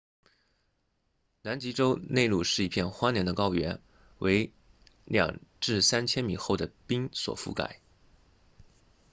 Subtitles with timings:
[1.43, 3.79] 南极洲内陆是一片荒凉的高原
[4.17, 4.51] 为
[5.05, 7.79] 2-3 千米厚的冰所覆盖